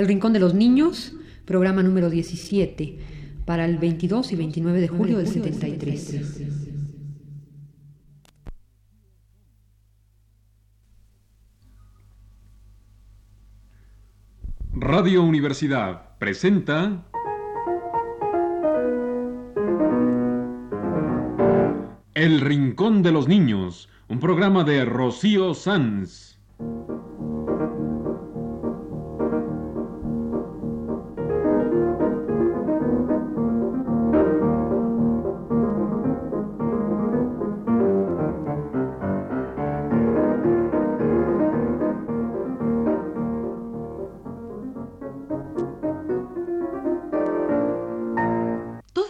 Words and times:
El 0.00 0.06
Rincón 0.06 0.32
de 0.32 0.40
los 0.40 0.54
Niños, 0.54 1.12
programa 1.44 1.82
número 1.82 2.08
17, 2.08 2.96
para 3.44 3.66
el 3.66 3.76
22 3.76 4.32
y 4.32 4.36
29 4.36 4.80
de 4.80 4.88
julio 4.88 5.18
del 5.18 5.26
73. 5.26 6.22
Radio 14.72 15.22
Universidad 15.22 16.16
presenta 16.18 17.04
El 22.14 22.40
Rincón 22.40 23.02
de 23.02 23.12
los 23.12 23.28
Niños, 23.28 23.90
un 24.08 24.18
programa 24.18 24.64
de 24.64 24.86
Rocío 24.86 25.52
Sanz. 25.52 26.38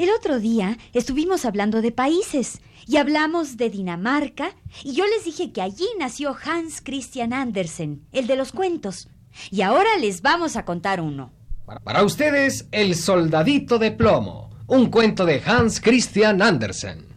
El 0.00 0.08
otro 0.18 0.40
día 0.40 0.78
estuvimos 0.94 1.44
hablando 1.44 1.82
de 1.82 1.92
países 1.92 2.62
y 2.86 2.96
hablamos 2.96 3.58
de 3.58 3.68
Dinamarca 3.68 4.56
y 4.82 4.94
yo 4.94 5.04
les 5.06 5.26
dije 5.26 5.52
que 5.52 5.60
allí 5.60 5.84
nació 5.98 6.34
Hans 6.42 6.80
Christian 6.80 7.34
Andersen, 7.34 8.06
el 8.10 8.26
de 8.26 8.34
los 8.34 8.52
cuentos. 8.52 9.10
Y 9.50 9.60
ahora 9.60 9.90
les 10.00 10.22
vamos 10.22 10.56
a 10.56 10.64
contar 10.64 11.02
uno. 11.02 11.32
Para, 11.84 12.02
ustedes, 12.02 12.66
El 12.72 12.94
Soldadito 12.94 13.78
de 13.78 13.90
Plomo, 13.90 14.48
un 14.68 14.86
cuento 14.86 15.26
de 15.26 15.42
Hans 15.44 15.82
Christian 15.82 16.40
Andersen. 16.40 17.09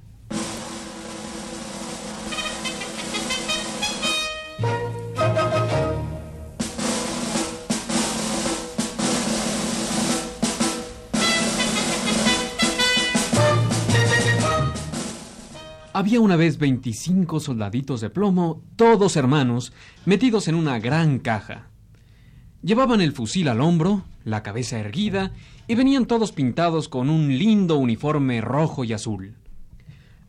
Había 16.03 16.19
una 16.19 16.35
vez 16.35 16.57
25 16.57 17.39
soldaditos 17.39 18.01
de 18.01 18.09
plomo, 18.09 18.61
todos 18.75 19.15
hermanos, 19.15 19.71
metidos 20.03 20.49
en 20.49 20.55
una 20.55 20.77
gran 20.77 21.17
caja. 21.17 21.69
Llevaban 22.61 22.99
el 22.99 23.13
fusil 23.13 23.47
al 23.47 23.61
hombro, 23.61 24.03
la 24.25 24.43
cabeza 24.43 24.77
erguida, 24.77 25.31
y 25.65 25.75
venían 25.75 26.05
todos 26.05 26.33
pintados 26.33 26.89
con 26.89 27.09
un 27.09 27.37
lindo 27.37 27.77
uniforme 27.77 28.41
rojo 28.41 28.83
y 28.83 28.91
azul. 28.91 29.37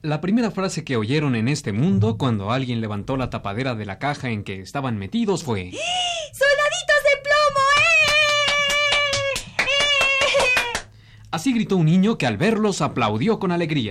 La 0.01 0.21
primera 0.21 0.53
frase 0.53 0.85
que 0.85 0.97
oyeron 0.97 1.35
en 1.35 1.49
este 1.49 1.73
mundo 1.73 2.19
cuando 2.19 2.53
alguien 2.53 2.81
levantó 2.81 3.17
la 3.17 3.31
tapadera 3.31 3.75
de 3.75 3.85
la 3.85 3.99
caja 3.99 4.31
en 4.31 4.45
que 4.45 4.61
estaban 4.61 4.97
metidos 4.97 5.43
fue 5.43 5.73
¡Soldaditos 5.73 7.03
de 7.03 7.21
plomo! 7.25 7.67
¡Eh! 9.59 9.65
¡Eh! 10.79 10.79
Así 11.33 11.53
gritó 11.53 11.77
un 11.77 11.87
niño 11.87 12.17
que 12.17 12.29
al 12.29 12.37
verlos 12.37 12.81
aplaudió 12.81 13.41
con 13.41 13.51
alegría. 13.51 13.91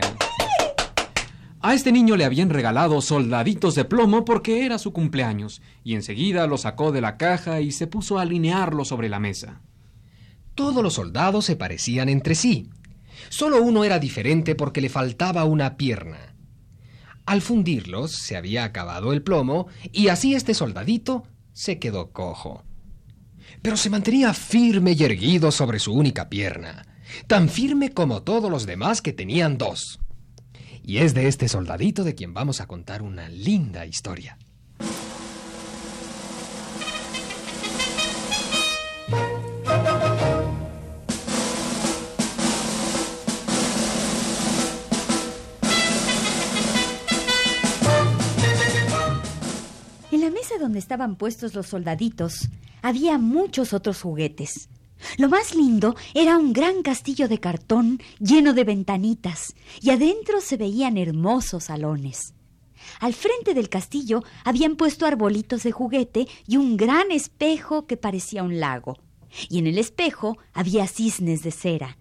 A 1.66 1.74
este 1.74 1.94
niño 1.94 2.18
le 2.18 2.26
habían 2.26 2.50
regalado 2.50 3.00
soldaditos 3.00 3.74
de 3.74 3.86
plomo 3.86 4.26
porque 4.26 4.66
era 4.66 4.78
su 4.78 4.92
cumpleaños, 4.92 5.62
y 5.82 5.94
enseguida 5.96 6.46
lo 6.46 6.58
sacó 6.58 6.92
de 6.92 7.00
la 7.00 7.16
caja 7.16 7.62
y 7.62 7.72
se 7.72 7.88
puso 7.88 8.20
a 8.20 8.24
alinearlo 8.24 8.84
sobre 8.84 9.08
la 9.08 9.22
mesa. 9.22 9.62
Todos 10.56 10.84
los 10.84 10.96
soldados 10.96 11.46
se 11.46 11.56
parecían 11.56 12.10
entre 12.10 12.36
sí. 12.36 12.70
Solo 13.30 13.62
uno 13.62 13.86
era 13.86 13.98
diferente 13.98 14.56
porque 14.56 14.82
le 14.82 14.90
faltaba 14.90 15.46
una 15.46 15.78
pierna. 15.78 16.36
Al 17.26 17.42
fundirlos 17.42 18.12
se 18.12 18.36
había 18.36 18.66
acabado 18.66 19.14
el 19.14 19.24
plomo 19.24 19.68
y 19.94 20.10
así 20.10 20.36
este 20.36 20.54
soldadito 20.54 21.24
se 21.54 21.80
quedó 21.80 22.12
cojo. 22.12 22.66
Pero 23.62 23.78
se 23.78 23.90
mantenía 23.90 24.34
firme 24.34 24.98
y 25.00 25.04
erguido 25.06 25.50
sobre 25.50 25.80
su 25.80 25.94
única 25.94 26.28
pierna, 26.28 26.86
tan 27.28 27.48
firme 27.48 27.94
como 27.94 28.22
todos 28.22 28.52
los 28.52 28.66
demás 28.66 29.02
que 29.02 29.14
tenían 29.14 29.58
dos. 29.58 30.02
Y 30.86 30.98
es 30.98 31.14
de 31.14 31.28
este 31.28 31.48
soldadito 31.48 32.04
de 32.04 32.14
quien 32.14 32.34
vamos 32.34 32.60
a 32.60 32.68
contar 32.68 33.02
una 33.02 33.30
linda 33.30 33.86
historia. 33.86 34.38
En 50.12 50.22
la 50.22 50.30
mesa 50.30 50.56
donde 50.60 50.80
estaban 50.80 51.16
puestos 51.16 51.56
los 51.56 51.68
soldaditos 51.68 52.50
había 52.82 53.18
muchos 53.18 53.72
otros 53.72 54.02
juguetes. 54.02 54.68
Lo 55.18 55.30
más 55.30 55.56
lindo 55.56 55.96
era 56.14 56.38
un 56.38 56.54
gran 56.54 56.82
castillo 56.82 57.28
de 57.28 57.40
cartón 57.40 58.02
lleno 58.20 58.54
de 58.54 58.64
ventanitas 58.64 59.54
y 59.82 59.90
adentro 59.90 60.42
se 60.42 60.58
veían 60.58 60.98
hermosos 60.98 61.66
salones. 61.66 62.34
Al 63.00 63.14
frente 63.14 63.54
del 63.54 63.70
castillo 63.70 64.24
habían 64.44 64.76
puesto 64.76 65.06
arbolitos 65.06 65.64
de 65.64 65.72
juguete 65.72 66.28
y 66.48 66.58
un 66.58 66.78
gran 66.78 67.12
espejo 67.12 67.86
que 67.86 67.98
parecía 67.98 68.44
un 68.44 68.60
lago. 68.60 68.98
Y 69.50 69.60
en 69.60 69.68
el 69.68 69.78
espejo 69.78 70.38
había 70.54 70.88
cisnes 70.88 71.44
de 71.44 71.52
cera. 71.52 71.98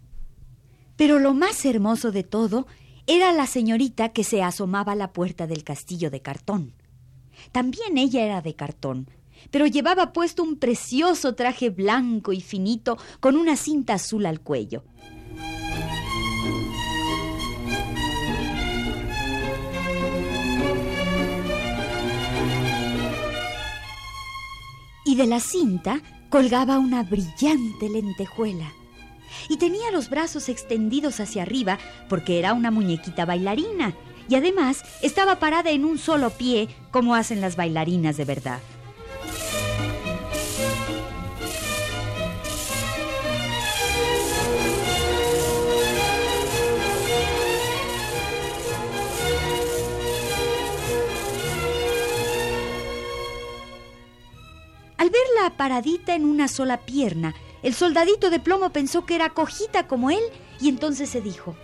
Pero 0.97 1.19
lo 1.19 1.35
más 1.35 1.65
hermoso 1.65 2.13
de 2.13 2.23
todo 2.23 2.67
era 3.07 3.33
la 3.33 3.47
señorita 3.47 4.11
que 4.11 4.25
se 4.25 4.43
asomaba 4.43 4.93
a 4.93 4.97
la 4.97 5.13
puerta 5.13 5.47
del 5.47 5.65
castillo 5.65 6.11
de 6.11 6.21
cartón. 6.21 6.75
También 7.51 7.99
ella 7.99 8.25
era 8.25 8.43
de 8.43 8.55
cartón, 8.55 9.11
pero 9.51 9.67
llevaba 9.67 10.13
puesto 10.13 10.43
un 10.43 10.57
precioso 10.57 11.35
traje 11.35 11.71
blanco 11.71 12.33
y 12.33 12.41
finito 12.41 12.99
con 13.21 13.37
una 13.37 13.57
cinta 13.57 13.95
azul 13.95 14.27
al 14.27 14.41
cuello. 14.41 14.85
Y 25.05 25.17
de 25.17 25.27
la 25.27 25.41
cinta 25.41 26.01
colgaba 26.31 26.79
una 26.79 27.03
brillante 27.03 27.89
lentejuela. 27.91 28.73
Y 29.49 29.59
tenía 29.59 29.91
los 29.91 30.09
brazos 30.09 30.49
extendidos 30.49 31.21
hacia 31.21 31.43
arriba 31.43 31.79
porque 32.09 32.39
era 32.39 32.55
una 32.55 32.71
muñequita 32.71 33.25
bailarina. 33.25 33.95
Y 34.29 34.37
además 34.37 34.83
estaba 35.03 35.39
parada 35.39 35.71
en 35.71 35.85
un 35.85 35.99
solo 35.99 36.31
pie 36.31 36.69
como 36.91 37.15
hacen 37.15 37.41
las 37.41 37.57
bailarinas 37.57 38.17
de 38.17 38.25
verdad. 38.25 38.61
Verla 55.35 55.57
paradita 55.57 56.15
en 56.15 56.25
una 56.25 56.49
sola 56.49 56.81
pierna, 56.81 57.35
el 57.63 57.75
soldadito 57.75 58.31
de 58.31 58.41
plomo 58.41 58.73
pensó 58.73 59.07
que 59.07 59.15
era 59.15 59.31
cojita 59.31 59.87
como 59.87 60.11
él 60.11 60.23
y 60.61 60.69
entonces 60.69 61.11
se 61.11 61.21
dijo, 61.21 61.55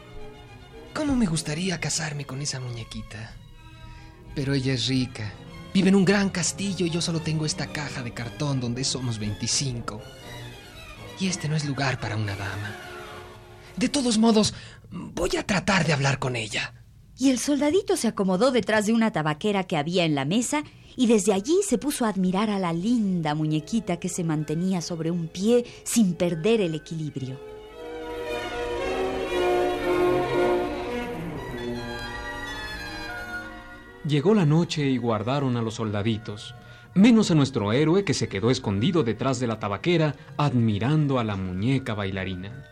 ¿Cómo 0.94 1.16
me 1.16 1.26
gustaría 1.26 1.80
casarme 1.80 2.24
con 2.24 2.40
esa 2.40 2.60
muñequita? 2.60 3.34
Pero 4.34 4.54
ella 4.54 4.74
es 4.74 4.86
rica. 4.86 5.32
Vive 5.74 5.88
en 5.88 5.96
un 5.96 6.04
gran 6.04 6.30
castillo 6.30 6.86
y 6.86 6.90
yo 6.90 7.00
solo 7.00 7.20
tengo 7.20 7.46
esta 7.46 7.66
caja 7.66 8.02
de 8.02 8.14
cartón 8.14 8.60
donde 8.60 8.84
somos 8.84 9.18
25. 9.18 10.00
Y 11.20 11.28
este 11.28 11.48
no 11.48 11.56
es 11.56 11.64
lugar 11.64 12.00
para 12.00 12.16
una 12.16 12.36
dama. 12.36 12.74
De 13.76 13.88
todos 13.88 14.18
modos, 14.18 14.54
voy 14.90 15.36
a 15.36 15.46
tratar 15.46 15.86
de 15.86 15.92
hablar 15.92 16.18
con 16.18 16.36
ella. 16.36 16.74
Y 17.16 17.30
el 17.30 17.38
soldadito 17.38 17.96
se 17.96 18.08
acomodó 18.08 18.52
detrás 18.52 18.86
de 18.86 18.92
una 18.92 19.12
tabaquera 19.12 19.64
que 19.64 19.76
había 19.76 20.04
en 20.04 20.14
la 20.14 20.24
mesa 20.24 20.62
y 20.98 21.06
desde 21.06 21.32
allí 21.32 21.60
se 21.64 21.78
puso 21.78 22.04
a 22.04 22.08
admirar 22.08 22.50
a 22.50 22.58
la 22.58 22.72
linda 22.72 23.36
muñequita 23.36 23.98
que 23.98 24.08
se 24.08 24.24
mantenía 24.24 24.80
sobre 24.80 25.12
un 25.12 25.28
pie 25.28 25.64
sin 25.84 26.14
perder 26.14 26.60
el 26.60 26.74
equilibrio. 26.74 27.38
Llegó 34.04 34.34
la 34.34 34.44
noche 34.44 34.90
y 34.90 34.96
guardaron 34.96 35.56
a 35.56 35.62
los 35.62 35.74
soldaditos, 35.74 36.56
menos 36.94 37.30
a 37.30 37.36
nuestro 37.36 37.72
héroe 37.72 38.02
que 38.02 38.12
se 38.12 38.28
quedó 38.28 38.50
escondido 38.50 39.04
detrás 39.04 39.38
de 39.38 39.46
la 39.46 39.60
tabaquera 39.60 40.16
admirando 40.36 41.20
a 41.20 41.24
la 41.24 41.36
muñeca 41.36 41.94
bailarina. 41.94 42.64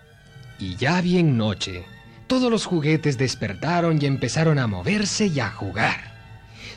Y 0.58 0.74
ya 0.74 1.00
bien 1.00 1.36
noche, 1.36 1.84
todos 2.26 2.50
los 2.50 2.66
juguetes 2.66 3.18
despertaron 3.18 4.02
y 4.02 4.06
empezaron 4.06 4.58
a 4.58 4.66
moverse 4.66 5.28
y 5.28 5.38
a 5.38 5.48
jugar. 5.52 6.15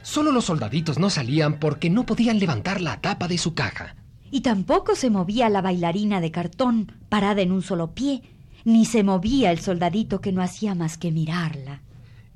Solo 0.01 0.31
los 0.31 0.45
soldaditos 0.45 0.97
no 0.99 1.09
salían 1.09 1.59
porque 1.59 1.89
no 1.89 2.05
podían 2.05 2.39
levantar 2.39 2.81
la 2.81 3.01
tapa 3.01 3.27
de 3.27 3.37
su 3.37 3.53
caja. 3.53 3.95
Y 4.31 4.41
tampoco 4.41 4.95
se 4.95 5.09
movía 5.09 5.49
la 5.49 5.61
bailarina 5.61 6.21
de 6.21 6.31
cartón, 6.31 6.91
parada 7.09 7.41
en 7.41 7.51
un 7.51 7.61
solo 7.61 7.93
pie, 7.93 8.21
ni 8.63 8.85
se 8.85 9.03
movía 9.03 9.51
el 9.51 9.59
soldadito 9.59 10.21
que 10.21 10.31
no 10.31 10.41
hacía 10.41 10.75
más 10.75 10.97
que 10.97 11.11
mirarla. 11.11 11.81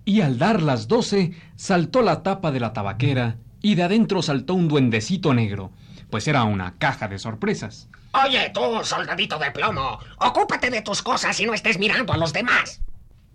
Y 0.06 0.22
al 0.22 0.38
dar 0.38 0.62
las 0.62 0.88
doce, 0.88 1.34
saltó 1.56 2.02
la 2.02 2.24
tapa 2.24 2.52
de 2.52 2.60
la 2.60 2.74
tabaquera 2.74 3.38
y 3.62 3.76
de 3.76 3.84
adentro 3.84 4.22
saltó 4.22 4.54
un 4.54 4.68
duendecito 4.68 5.34
negro, 5.34 5.72
pues 6.10 6.28
era 6.28 6.44
una 6.44 6.78
caja 6.78 7.08
de 7.08 7.20
sorpresas. 7.20 7.88
Oye, 8.26 8.52
tú, 8.54 8.62
soldadito 8.84 9.40
de 9.40 9.52
plomo, 9.52 9.98
ocúpate 10.20 10.70
de 10.70 10.82
tus 10.82 11.02
cosas 11.02 11.40
y 11.40 11.46
no 11.46 11.54
estés 11.54 11.80
mirando 11.80 12.14
a 12.14 12.18
los 12.18 12.34
demás. 12.34 12.82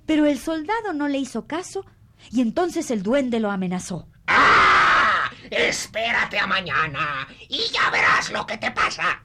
Pero 0.06 0.26
el 0.26 0.38
soldado 0.38 0.92
no 0.94 1.08
le 1.08 1.18
hizo 1.18 1.46
caso 1.46 1.84
y 2.30 2.40
entonces 2.40 2.90
el 2.90 3.02
duende 3.02 3.40
lo 3.40 3.50
amenazó. 3.50 4.06
Espérate 5.50 6.38
a 6.38 6.46
mañana 6.46 7.26
y 7.48 7.60
ya 7.72 7.90
verás 7.90 8.30
lo 8.30 8.46
que 8.46 8.58
te 8.58 8.70
pasa. 8.70 9.22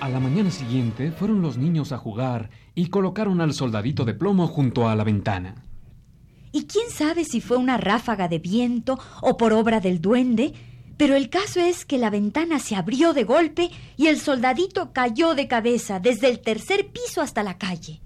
A 0.00 0.08
la 0.08 0.18
mañana 0.18 0.50
siguiente 0.50 1.12
fueron 1.12 1.42
los 1.42 1.58
niños 1.58 1.92
a 1.92 1.98
jugar 1.98 2.50
y 2.74 2.88
colocaron 2.88 3.40
al 3.40 3.52
soldadito 3.52 4.04
de 4.06 4.14
plomo 4.14 4.46
junto 4.48 4.88
a 4.88 4.96
la 4.96 5.04
ventana. 5.04 5.62
Y 6.52 6.64
quién 6.64 6.90
sabe 6.90 7.24
si 7.24 7.40
fue 7.40 7.58
una 7.58 7.76
ráfaga 7.76 8.26
de 8.26 8.38
viento 8.38 8.98
o 9.20 9.36
por 9.36 9.52
obra 9.52 9.80
del 9.80 10.00
duende, 10.00 10.54
pero 10.96 11.14
el 11.14 11.30
caso 11.30 11.60
es 11.60 11.84
que 11.84 11.98
la 11.98 12.10
ventana 12.10 12.58
se 12.58 12.76
abrió 12.76 13.12
de 13.12 13.24
golpe 13.24 13.70
y 13.96 14.06
el 14.08 14.18
soldadito 14.18 14.92
cayó 14.92 15.34
de 15.34 15.48
cabeza 15.48 16.00
desde 16.00 16.28
el 16.28 16.40
tercer 16.40 16.88
piso 16.88 17.20
hasta 17.20 17.42
la 17.42 17.58
calle. 17.58 18.00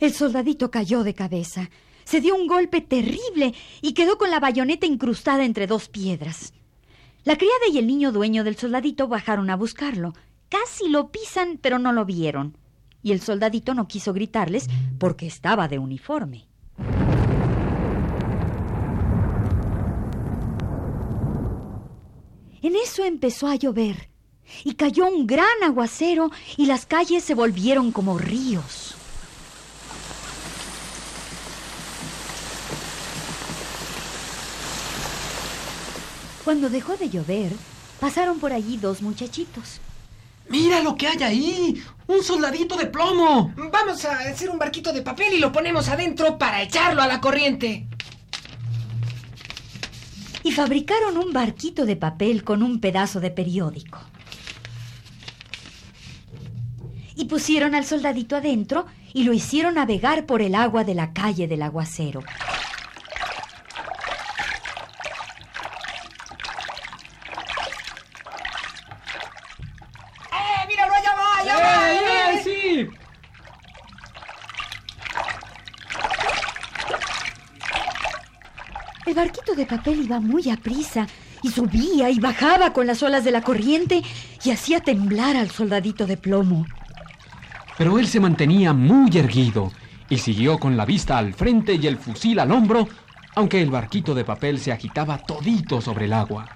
El 0.00 0.12
soldadito 0.12 0.70
cayó 0.70 1.02
de 1.02 1.14
cabeza, 1.14 1.70
se 2.04 2.20
dio 2.20 2.36
un 2.36 2.46
golpe 2.46 2.80
terrible 2.80 3.52
y 3.82 3.92
quedó 3.92 4.16
con 4.16 4.30
la 4.30 4.40
bayoneta 4.40 4.86
incrustada 4.86 5.44
entre 5.44 5.66
dos 5.66 5.88
piedras. 5.88 6.54
La 7.24 7.36
criada 7.36 7.66
y 7.70 7.78
el 7.78 7.86
niño 7.86 8.12
dueño 8.12 8.44
del 8.44 8.56
soldadito 8.56 9.08
bajaron 9.08 9.50
a 9.50 9.56
buscarlo. 9.56 10.14
Casi 10.48 10.88
lo 10.88 11.10
pisan, 11.10 11.58
pero 11.60 11.78
no 11.78 11.92
lo 11.92 12.04
vieron. 12.04 12.56
Y 13.02 13.12
el 13.12 13.20
soldadito 13.20 13.74
no 13.74 13.88
quiso 13.88 14.12
gritarles 14.12 14.68
porque 14.98 15.26
estaba 15.26 15.68
de 15.68 15.78
uniforme. 15.78 16.46
En 22.62 22.74
eso 22.76 23.04
empezó 23.04 23.48
a 23.48 23.56
llover 23.56 24.08
y 24.64 24.74
cayó 24.74 25.06
un 25.06 25.26
gran 25.26 25.62
aguacero 25.62 26.30
y 26.56 26.66
las 26.66 26.86
calles 26.86 27.22
se 27.24 27.34
volvieron 27.34 27.92
como 27.92 28.16
ríos. 28.16 28.97
Cuando 36.48 36.70
dejó 36.70 36.96
de 36.96 37.10
llover, 37.10 37.52
pasaron 38.00 38.38
por 38.38 38.54
allí 38.54 38.78
dos 38.78 39.02
muchachitos. 39.02 39.82
¡Mira 40.48 40.80
lo 40.80 40.96
que 40.96 41.06
hay 41.06 41.22
ahí! 41.22 41.82
¡Un 42.06 42.22
soldadito 42.22 42.74
de 42.74 42.86
plomo! 42.86 43.52
Vamos 43.70 44.02
a 44.06 44.20
hacer 44.20 44.48
un 44.48 44.58
barquito 44.58 44.94
de 44.94 45.02
papel 45.02 45.34
y 45.34 45.40
lo 45.40 45.52
ponemos 45.52 45.90
adentro 45.90 46.38
para 46.38 46.62
echarlo 46.62 47.02
a 47.02 47.06
la 47.06 47.20
corriente. 47.20 47.86
Y 50.42 50.52
fabricaron 50.52 51.18
un 51.18 51.34
barquito 51.34 51.84
de 51.84 51.96
papel 51.96 52.44
con 52.44 52.62
un 52.62 52.80
pedazo 52.80 53.20
de 53.20 53.30
periódico. 53.30 53.98
Y 57.14 57.26
pusieron 57.26 57.74
al 57.74 57.84
soldadito 57.84 58.36
adentro 58.36 58.86
y 59.12 59.24
lo 59.24 59.34
hicieron 59.34 59.74
navegar 59.74 60.24
por 60.24 60.40
el 60.40 60.54
agua 60.54 60.82
de 60.82 60.94
la 60.94 61.12
calle 61.12 61.46
del 61.46 61.60
aguacero. 61.60 62.22
¡Eh, 70.30 70.66
míralo, 70.68 70.94
allá 70.94 71.14
va, 71.14 71.38
allá 71.38 71.56
va! 71.58 71.92
¡Eh, 71.92 72.42
sí! 72.44 72.88
El 79.06 79.14
barquito 79.14 79.47
de 79.58 79.66
papel 79.66 80.04
iba 80.04 80.20
muy 80.20 80.48
aprisa 80.50 81.06
y 81.42 81.50
subía 81.50 82.10
y 82.10 82.20
bajaba 82.20 82.72
con 82.72 82.86
las 82.86 83.02
olas 83.02 83.24
de 83.24 83.32
la 83.32 83.42
corriente 83.42 84.02
y 84.44 84.50
hacía 84.50 84.80
temblar 84.80 85.36
al 85.36 85.50
soldadito 85.50 86.06
de 86.06 86.16
plomo. 86.16 86.64
Pero 87.76 87.98
él 87.98 88.06
se 88.06 88.20
mantenía 88.20 88.72
muy 88.72 89.10
erguido 89.18 89.72
y 90.08 90.18
siguió 90.18 90.58
con 90.58 90.76
la 90.76 90.86
vista 90.86 91.18
al 91.18 91.34
frente 91.34 91.74
y 91.74 91.86
el 91.86 91.98
fusil 91.98 92.38
al 92.38 92.52
hombro, 92.52 92.88
aunque 93.34 93.60
el 93.60 93.70
barquito 93.70 94.14
de 94.14 94.24
papel 94.24 94.60
se 94.60 94.72
agitaba 94.72 95.18
todito 95.18 95.80
sobre 95.80 96.06
el 96.06 96.12
agua. 96.12 96.48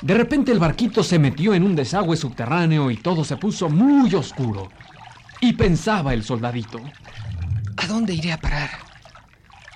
De 0.00 0.14
repente 0.14 0.52
el 0.52 0.60
barquito 0.60 1.02
se 1.02 1.18
metió 1.18 1.54
en 1.54 1.64
un 1.64 1.74
desagüe 1.74 2.16
subterráneo 2.16 2.88
y 2.92 2.96
todo 2.96 3.24
se 3.24 3.36
puso 3.36 3.68
muy 3.68 4.14
oscuro. 4.14 4.70
Y 5.40 5.54
pensaba 5.54 6.14
el 6.14 6.22
soldadito. 6.22 6.80
¿A 7.86 7.88
dónde 7.88 8.14
iré 8.14 8.32
a 8.32 8.40
parar? 8.40 8.68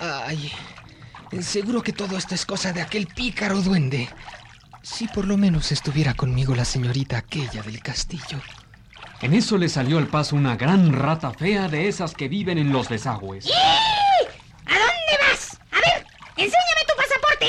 Ay, 0.00 0.50
seguro 1.42 1.80
que 1.80 1.92
todo 1.92 2.18
esto 2.18 2.34
es 2.34 2.44
cosa 2.44 2.72
de 2.72 2.82
aquel 2.82 3.06
pícaro 3.06 3.62
duende. 3.62 4.08
Si 4.82 5.06
por 5.06 5.28
lo 5.28 5.36
menos 5.36 5.70
estuviera 5.70 6.14
conmigo 6.14 6.56
la 6.56 6.64
señorita 6.64 7.18
aquella 7.18 7.62
del 7.62 7.80
castillo. 7.80 8.40
En 9.20 9.32
eso 9.32 9.56
le 9.58 9.68
salió 9.68 9.96
al 9.98 10.08
paso 10.08 10.34
una 10.34 10.56
gran 10.56 10.92
rata 10.92 11.30
fea 11.32 11.68
de 11.68 11.86
esas 11.86 12.12
que 12.12 12.26
viven 12.26 12.58
en 12.58 12.72
los 12.72 12.88
desagües. 12.88 13.46
¿A 13.46 14.74
dónde 14.74 15.28
vas? 15.28 15.60
A 15.70 15.76
ver, 15.76 16.04
enséñame 16.30 16.82
tu 16.88 16.96
pasaporte. 16.96 17.46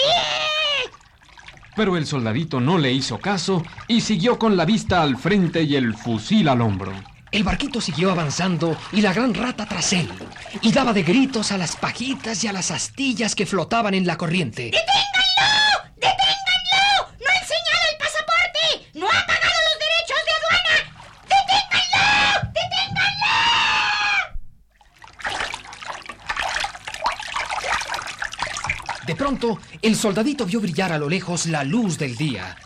Pero 1.75 1.97
el 1.97 2.06
soldadito 2.06 2.59
no 2.59 2.77
le 2.77 2.91
hizo 2.91 3.18
caso 3.18 3.63
y 3.87 4.01
siguió 4.01 4.37
con 4.37 4.56
la 4.56 4.65
vista 4.65 5.01
al 5.01 5.18
frente 5.18 5.63
y 5.63 5.75
el 5.75 5.95
fusil 5.95 6.47
al 6.47 6.61
hombro. 6.61 6.94
El 7.31 7.44
barquito 7.44 7.80
siguió 7.80 8.11
avanzando 8.11 8.77
y 8.91 9.01
la 9.01 9.11
gran 9.11 9.33
rata 9.33 9.65
tras 9.65 9.94
él. 9.94 10.11
Y 10.59 10.71
daba 10.73 10.91
de 10.93 11.03
gritos 11.03 11.51
a 11.51 11.57
las 11.57 11.75
pajitas 11.75 12.43
y 12.43 12.47
a 12.47 12.53
las 12.53 12.71
astillas 12.71 13.35
que 13.35 13.45
flotaban 13.45 13.93
en 13.93 14.05
la 14.05 14.17
corriente. 14.17 14.63
¡Deténganlo! 14.63 15.91
¡Deténganlo! 15.95 17.15
¡No 17.19 17.29
ha 17.29 17.35
enseñado 17.39 17.83
el 17.91 17.97
pasaporte! 17.97 18.89
¡No 18.99 19.07
ha 19.07 19.25
pagado 19.25 19.59
los 19.69 19.79
derechos 19.79 20.19
de 20.25 20.31
aduana! 20.37 20.75
¡Deténganlo! 21.23 22.51
¡Deténganlo! 22.53 23.31
De 29.07 29.15
pronto, 29.15 29.59
el 29.81 29.95
soldadito 29.95 30.45
vio 30.45 30.59
brillar 30.59 30.91
a 30.91 30.97
lo 30.97 31.07
lejos 31.07 31.45
la 31.45 31.63
luz 31.63 31.97
del 31.97 32.17
día. 32.17 32.57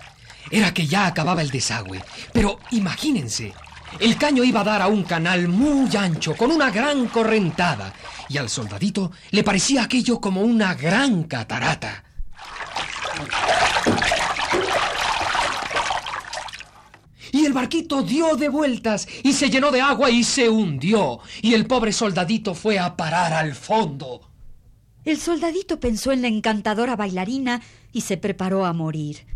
Era 0.51 0.73
que 0.73 0.87
ya 0.87 1.05
acababa 1.05 1.41
el 1.41 1.51
desagüe. 1.51 2.03
Pero 2.33 2.59
imagínense, 2.71 3.53
el 3.99 4.17
caño 4.17 4.43
iba 4.43 4.61
a 4.61 4.63
dar 4.63 4.81
a 4.81 4.87
un 4.87 5.03
canal 5.03 5.47
muy 5.47 5.95
ancho, 5.95 6.35
con 6.35 6.51
una 6.51 6.69
gran 6.69 7.07
correntada, 7.07 7.93
y 8.29 8.37
al 8.37 8.49
soldadito 8.49 9.11
le 9.31 9.43
parecía 9.43 9.83
aquello 9.83 10.19
como 10.19 10.41
una 10.41 10.73
gran 10.73 11.23
catarata. 11.23 12.03
Y 17.31 17.45
el 17.45 17.53
barquito 17.53 18.01
dio 18.01 18.35
de 18.35 18.47
vueltas 18.47 19.07
y 19.23 19.33
se 19.33 19.49
llenó 19.49 19.71
de 19.71 19.81
agua 19.81 20.09
y 20.09 20.23
se 20.23 20.49
hundió, 20.49 21.19
y 21.41 21.53
el 21.53 21.67
pobre 21.67 21.91
soldadito 21.91 22.55
fue 22.55 22.79
a 22.79 22.95
parar 22.95 23.33
al 23.33 23.55
fondo. 23.55 24.31
El 25.03 25.19
soldadito 25.19 25.79
pensó 25.79 26.11
en 26.11 26.21
la 26.21 26.27
encantadora 26.27 26.95
bailarina 26.95 27.61
y 27.91 28.01
se 28.01 28.17
preparó 28.17 28.65
a 28.65 28.73
morir. 28.73 29.27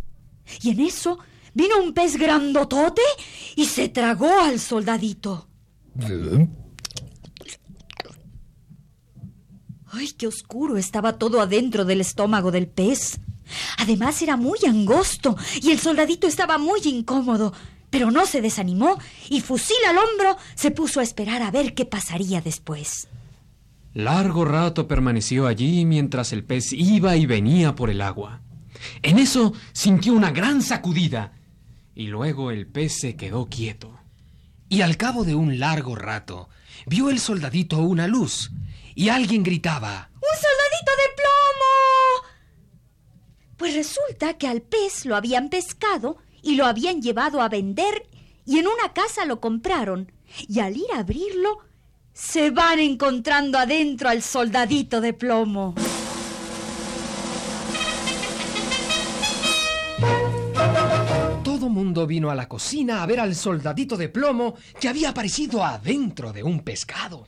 Y 0.61 0.71
en 0.71 0.79
eso 0.79 1.19
vino 1.53 1.81
un 1.81 1.93
pez 1.93 2.17
grandotote 2.17 3.01
y 3.55 3.65
se 3.65 3.89
tragó 3.89 4.39
al 4.39 4.59
soldadito. 4.59 5.47
¡Ay, 9.91 10.11
qué 10.11 10.27
oscuro 10.27 10.77
estaba 10.77 11.17
todo 11.17 11.41
adentro 11.41 11.83
del 11.85 12.01
estómago 12.01 12.51
del 12.51 12.67
pez! 12.67 13.19
Además 13.77 14.21
era 14.21 14.37
muy 14.37 14.59
angosto 14.67 15.35
y 15.61 15.71
el 15.71 15.79
soldadito 15.79 16.27
estaba 16.27 16.57
muy 16.57 16.81
incómodo, 16.85 17.53
pero 17.89 18.11
no 18.11 18.25
se 18.25 18.41
desanimó 18.41 18.99
y 19.29 19.41
fusil 19.41 19.77
al 19.87 19.97
hombro 19.97 20.37
se 20.55 20.71
puso 20.71 20.99
a 20.99 21.03
esperar 21.03 21.41
a 21.41 21.49
ver 21.49 21.73
qué 21.73 21.85
pasaría 21.85 22.41
después. 22.41 23.07
Largo 23.93 24.45
rato 24.45 24.87
permaneció 24.87 25.47
allí 25.47 25.83
mientras 25.85 26.31
el 26.31 26.43
pez 26.43 26.73
iba 26.73 27.15
y 27.15 27.25
venía 27.25 27.75
por 27.75 27.89
el 27.89 28.01
agua. 28.01 28.41
En 29.01 29.17
eso 29.17 29.53
sintió 29.73 30.13
una 30.13 30.31
gran 30.31 30.61
sacudida 30.61 31.33
y 31.99 32.07
luego 32.07 32.49
el 32.49 32.65
pez 32.65 32.93
se 32.97 33.17
quedó 33.17 33.47
quieto. 33.49 33.99
Y 34.69 34.83
al 34.83 34.95
cabo 34.95 35.25
de 35.25 35.35
un 35.35 35.59
largo 35.59 35.95
rato, 35.97 36.47
vio 36.85 37.09
el 37.09 37.19
soldadito 37.19 37.79
una 37.79 38.07
luz 38.07 38.51
y 38.95 39.09
alguien 39.09 39.43
gritaba 39.43 40.09
¡Un 40.13 40.21
soldadito 40.21 40.91
de 40.95 41.15
plomo! 41.17 42.37
Pues 43.57 43.75
resulta 43.75 44.37
que 44.37 44.47
al 44.47 44.61
pez 44.61 45.05
lo 45.05 45.17
habían 45.17 45.49
pescado 45.49 46.19
y 46.41 46.55
lo 46.55 46.65
habían 46.67 47.01
llevado 47.01 47.41
a 47.41 47.49
vender 47.49 48.07
y 48.45 48.59
en 48.59 48.67
una 48.67 48.93
casa 48.93 49.25
lo 49.25 49.41
compraron. 49.41 50.09
Y 50.47 50.61
al 50.61 50.77
ir 50.77 50.87
a 50.95 50.99
abrirlo, 50.99 51.57
se 52.13 52.49
van 52.49 52.79
encontrando 52.79 53.57
adentro 53.57 54.07
al 54.07 54.21
soldadito 54.21 55.01
de 55.01 55.11
plomo. 55.11 55.75
Mundo 61.89 62.05
vino 62.05 62.29
a 62.29 62.35
la 62.35 62.47
cocina 62.47 63.01
a 63.01 63.05
ver 63.07 63.19
al 63.19 63.33
soldadito 63.33 63.97
de 63.97 64.09
plomo 64.09 64.53
que 64.79 64.87
había 64.87 65.09
aparecido 65.09 65.65
adentro 65.65 66.31
de 66.31 66.43
un 66.43 66.59
pescado. 66.59 67.27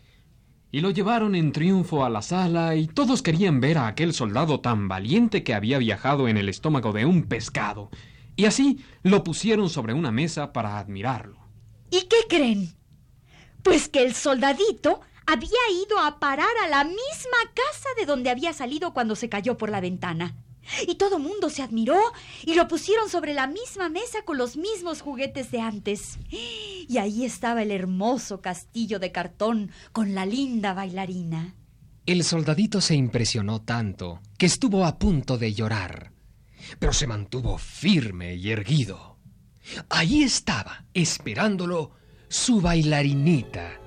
Y 0.71 0.81
lo 0.81 0.91
llevaron 0.91 1.33
en 1.33 1.51
triunfo 1.51 2.05
a 2.05 2.11
la 2.11 2.21
sala 2.21 2.75
y 2.75 2.85
todos 2.85 3.23
querían 3.23 3.59
ver 3.59 3.79
a 3.79 3.87
aquel 3.87 4.13
soldado 4.13 4.59
tan 4.59 4.87
valiente 4.87 5.43
que 5.43 5.55
había 5.55 5.79
viajado 5.79 6.27
en 6.27 6.37
el 6.37 6.47
estómago 6.47 6.93
de 6.93 7.05
un 7.05 7.23
pescado. 7.23 7.89
Y 8.35 8.45
así 8.45 8.85
lo 9.01 9.23
pusieron 9.23 9.67
sobre 9.67 9.95
una 9.95 10.11
mesa 10.11 10.53
para 10.53 10.77
admirarlo. 10.77 11.39
¿Y 11.89 12.01
qué 12.01 12.27
creen? 12.29 12.75
Pues 13.63 13.89
que 13.89 14.03
el 14.03 14.13
soldadito 14.13 15.01
había 15.25 15.49
ido 15.83 15.97
a 15.97 16.19
parar 16.19 16.53
a 16.63 16.67
la 16.67 16.83
misma 16.83 17.51
casa 17.55 17.89
de 17.97 18.05
donde 18.05 18.29
había 18.29 18.53
salido 18.53 18.93
cuando 18.93 19.15
se 19.15 19.27
cayó 19.27 19.57
por 19.57 19.71
la 19.71 19.81
ventana. 19.81 20.35
Y 20.87 20.95
todo 20.95 21.19
mundo 21.19 21.49
se 21.49 21.61
admiró 21.61 21.99
y 22.45 22.53
lo 22.53 22.67
pusieron 22.67 23.09
sobre 23.09 23.33
la 23.33 23.47
misma 23.47 23.89
mesa 23.89 24.23
con 24.23 24.37
los 24.37 24.57
mismos 24.57 25.01
juguetes 25.01 25.51
de 25.51 25.59
antes. 25.59 26.19
Y 26.29 26.97
ahí 26.97 27.25
estaba 27.25 27.61
el 27.63 27.71
hermoso 27.71 28.41
castillo 28.41 28.99
de 28.99 29.11
cartón 29.11 29.71
con 29.91 30.15
la 30.15 30.25
linda 30.25 30.73
bailarina. 30.73 31.55
El 32.05 32.23
soldadito 32.23 32.81
se 32.81 32.95
impresionó 32.95 33.61
tanto 33.61 34.21
que 34.37 34.45
estuvo 34.45 34.85
a 34.85 34.97
punto 34.97 35.37
de 35.37 35.53
llorar, 35.53 36.11
pero 36.79 36.93
se 36.93 37.07
mantuvo 37.07 37.57
firme 37.57 38.35
y 38.35 38.51
erguido. 38.51 39.17
Allí 39.89 40.23
estaba, 40.23 40.85
esperándolo, 40.93 41.91
su 42.27 42.59
bailarinita. 42.59 43.79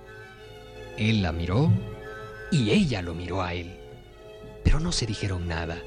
Él 0.96 1.22
la 1.22 1.32
miró 1.32 1.72
y 2.52 2.70
ella 2.70 3.02
lo 3.02 3.14
miró 3.14 3.42
a 3.42 3.54
él, 3.54 3.76
pero 4.62 4.78
no 4.78 4.92
se 4.92 5.06
dijeron 5.06 5.48
nada. 5.48 5.82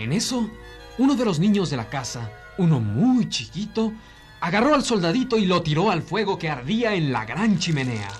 En 0.00 0.14
eso, 0.14 0.48
uno 0.96 1.14
de 1.14 1.26
los 1.26 1.38
niños 1.38 1.68
de 1.68 1.76
la 1.76 1.90
casa, 1.90 2.32
uno 2.56 2.80
muy 2.80 3.28
chiquito, 3.28 3.92
agarró 4.40 4.74
al 4.74 4.82
soldadito 4.82 5.36
y 5.36 5.44
lo 5.44 5.60
tiró 5.60 5.90
al 5.90 6.00
fuego 6.00 6.38
que 6.38 6.48
ardía 6.48 6.94
en 6.94 7.12
la 7.12 7.26
gran 7.26 7.58
chimenea. 7.58 8.10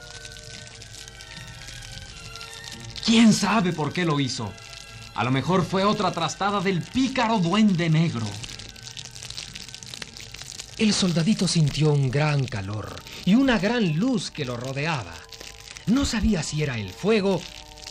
¿Quién 3.02 3.32
sabe 3.32 3.72
por 3.72 3.94
qué 3.94 4.04
lo 4.04 4.20
hizo? 4.20 4.52
A 5.14 5.24
lo 5.24 5.30
mejor 5.30 5.64
fue 5.64 5.82
otra 5.84 6.12
trastada 6.12 6.60
del 6.60 6.82
pícaro 6.82 7.38
duende 7.38 7.88
negro. 7.88 8.26
El 10.76 10.92
soldadito 10.92 11.48
sintió 11.48 11.94
un 11.94 12.10
gran 12.10 12.44
calor 12.46 13.02
y 13.24 13.36
una 13.36 13.58
gran 13.58 13.96
luz 13.96 14.30
que 14.30 14.44
lo 14.44 14.58
rodeaba. 14.58 15.14
No 15.86 16.04
sabía 16.04 16.42
si 16.42 16.62
era 16.62 16.76
el 16.76 16.90
fuego 16.90 17.40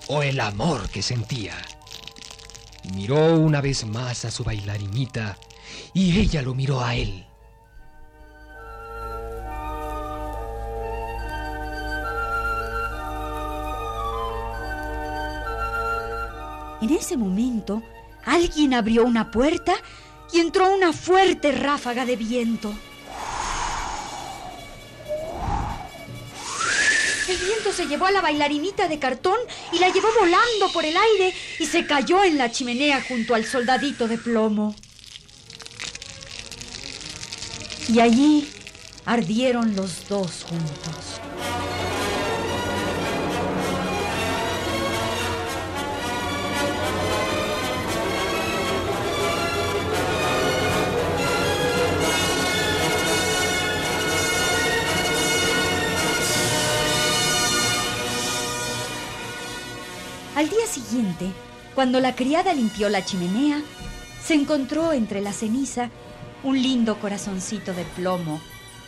o 0.05 0.21
el 0.21 0.39
amor 0.41 0.89
que 0.89 1.01
sentía. 1.01 1.55
Miró 2.93 3.35
una 3.37 3.61
vez 3.61 3.85
más 3.85 4.25
a 4.25 4.31
su 4.31 4.43
bailarinita 4.43 5.37
y 5.93 6.19
ella 6.19 6.41
lo 6.41 6.55
miró 6.55 6.81
a 6.81 6.95
él. 6.95 7.25
En 16.81 16.89
ese 16.91 17.17
momento, 17.17 17.83
alguien 18.25 18.73
abrió 18.73 19.03
una 19.03 19.31
puerta 19.31 19.73
y 20.31 20.39
entró 20.39 20.73
una 20.73 20.93
fuerte 20.93 21.51
ráfaga 21.51 22.05
de 22.05 22.15
viento. 22.15 22.73
Se 27.71 27.87
llevó 27.87 28.05
a 28.05 28.11
la 28.11 28.21
bailarinita 28.21 28.87
de 28.87 28.99
cartón 28.99 29.37
y 29.71 29.79
la 29.79 29.89
llevó 29.89 30.07
volando 30.19 30.71
por 30.73 30.85
el 30.85 30.95
aire 30.95 31.33
y 31.59 31.65
se 31.65 31.85
cayó 31.85 32.23
en 32.23 32.37
la 32.37 32.51
chimenea 32.51 33.01
junto 33.07 33.35
al 33.35 33.45
soldadito 33.45 34.07
de 34.07 34.17
plomo. 34.17 34.75
Y 37.87 37.99
allí 37.99 38.47
ardieron 39.05 39.75
los 39.75 40.07
dos 40.07 40.43
juntos. 40.43 41.28
Al 60.39 60.49
día 60.49 60.65
siguiente, 60.67 61.33
cuando 61.75 61.99
la 61.99 62.15
criada 62.15 62.53
limpió 62.53 62.87
la 62.87 63.03
chimenea, 63.03 63.61
se 64.23 64.35
encontró 64.35 64.93
entre 64.93 65.19
la 65.19 65.33
ceniza 65.33 65.89
un 66.43 66.61
lindo 66.63 66.97
corazoncito 66.97 67.73
de 67.73 67.83
plomo 67.83 68.39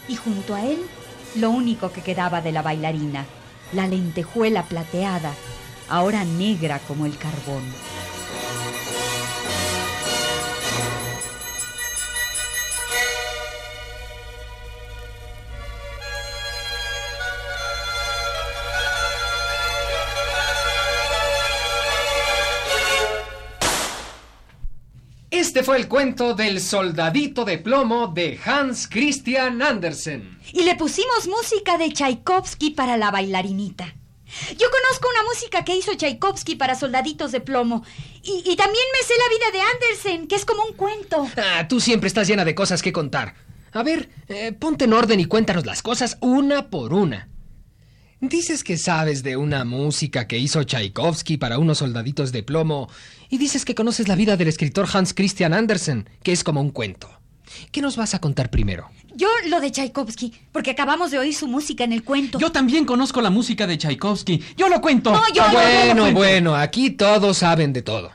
y 0.08 0.16
junto 0.16 0.56
a 0.56 0.64
él 0.64 0.80
lo 1.36 1.50
único 1.50 1.92
que 1.92 2.04
quedaba 2.04 2.40
de 2.40 2.54
la 2.54 2.62
bailarina, 2.62 3.26
la 3.74 3.86
lentejuela 3.86 4.64
plateada, 4.64 5.34
ahora 5.90 6.24
negra 6.24 6.80
como 6.88 7.06
el 7.06 7.18
carbón. 7.18 7.64
Este 25.62 25.70
fue 25.74 25.78
el 25.78 25.88
cuento 25.88 26.34
del 26.34 26.60
soldadito 26.60 27.46
de 27.46 27.60
plomo 27.60 28.08
de 28.08 28.40
Hans 28.44 28.88
Christian 28.88 29.62
Andersen. 29.62 30.40
Y 30.52 30.64
le 30.64 30.74
pusimos 30.74 31.28
música 31.28 31.78
de 31.78 31.94
Tchaikovsky 31.94 32.72
para 32.72 32.98
la 32.98 33.12
bailarinita. 33.12 33.94
Yo 34.58 34.68
conozco 34.72 35.08
una 35.08 35.22
música 35.22 35.64
que 35.64 35.76
hizo 35.76 35.94
Tchaikovsky 35.94 36.56
para 36.56 36.74
Soldaditos 36.74 37.32
de 37.32 37.42
Plomo. 37.42 37.86
Y, 38.24 38.42
y 38.44 38.56
también 38.56 38.86
me 38.92 39.06
sé 39.06 39.14
la 39.20 39.30
vida 39.30 39.52
de 39.54 39.72
Andersen, 39.72 40.28
que 40.28 40.34
es 40.34 40.46
como 40.46 40.64
un 40.64 40.74
cuento. 40.74 41.30
Ah, 41.38 41.68
tú 41.68 41.80
siempre 41.80 42.08
estás 42.08 42.28
llena 42.28 42.44
de 42.44 42.56
cosas 42.56 42.82
que 42.82 42.92
contar. 42.92 43.36
A 43.72 43.84
ver, 43.84 44.10
eh, 44.30 44.54
ponte 44.54 44.86
en 44.86 44.94
orden 44.94 45.20
y 45.20 45.26
cuéntanos 45.26 45.68
las 45.68 45.84
cosas 45.84 46.18
una 46.22 46.72
por 46.72 46.92
una. 46.92 47.30
Dices 48.22 48.64
que 48.64 48.78
sabes 48.78 49.24
de 49.24 49.36
una 49.36 49.66
música 49.66 50.28
que 50.28 50.38
hizo 50.38 50.64
Tchaikovsky 50.64 51.38
para 51.38 51.58
unos 51.58 51.80
soldaditos 51.80 52.32
de 52.32 52.44
plomo 52.44 52.88
y 53.30 53.40
dices 53.40 53.66
que 53.66 53.74
conoces 53.74 54.08
la 54.08 54.16
vida 54.16 54.38
del 54.38 54.48
escritor 54.48 54.88
Hans 54.94 55.14
Christian 55.16 55.54
Andersen, 55.56 56.08
que 56.22 56.32
es 56.32 56.44
como 56.44 56.62
un 56.62 56.70
cuento. 56.70 57.10
¿Qué 57.72 57.82
nos 57.82 57.98
vas 57.98 58.14
a 58.14 58.20
contar 58.22 58.52
primero? 58.52 58.90
Yo 59.16 59.28
lo 59.48 59.60
de 59.60 59.72
Tchaikovsky, 59.72 60.34
porque 60.52 60.72
acabamos 60.72 61.10
de 61.10 61.18
oír 61.18 61.34
su 61.34 61.48
música 61.48 61.84
en 61.84 61.94
el 61.94 62.04
cuento. 62.04 62.38
Yo 62.40 62.52
también 62.52 62.86
conozco 62.86 63.22
la 63.22 63.32
música 63.32 63.66
de 63.66 63.78
Tchaikovsky. 63.78 64.42
Yo 64.56 64.70
lo 64.70 64.80
cuento. 64.82 65.12
No, 65.12 65.22
yo, 65.34 65.34
yo, 65.34 65.42
yo 65.42 65.48
lo 65.48 65.54
Bueno, 65.54 66.02
cuento. 66.04 66.20
bueno, 66.20 66.56
aquí 66.56 66.92
todos 66.92 67.40
saben 67.40 67.74
de 67.74 67.82
todo. 67.82 68.12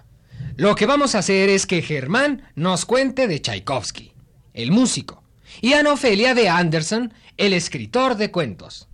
Lo 0.56 0.74
que 0.76 0.86
vamos 0.86 1.14
a 1.14 1.18
hacer 1.18 1.48
es 1.50 1.66
que 1.66 1.82
Germán 1.82 2.42
nos 2.54 2.86
cuente 2.86 3.26
de 3.26 3.40
Tchaikovsky, 3.40 4.12
el 4.54 4.70
músico, 4.70 5.22
y 5.60 5.72
Ana 5.74 5.92
Ofelia 5.92 6.32
de 6.34 6.48
Andersen, 6.48 7.12
el 7.36 7.52
escritor 7.52 8.16
de 8.16 8.30
cuentos. 8.30 8.88